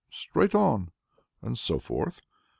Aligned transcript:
Straight 0.09 0.55
on!" 0.55 0.89
and 1.43 1.59
so 1.59 1.77
forth. 1.77 2.21